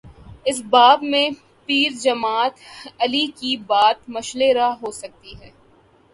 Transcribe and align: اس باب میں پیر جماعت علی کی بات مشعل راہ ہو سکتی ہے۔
اس 0.45 0.61
باب 0.69 1.03
میں 1.03 1.27
پیر 1.65 1.91
جماعت 2.01 2.55
علی 2.99 3.25
کی 3.35 3.55
بات 3.67 4.09
مشعل 4.09 4.41
راہ 4.55 4.73
ہو 4.81 4.91
سکتی 4.93 5.33
ہے۔ 5.41 5.49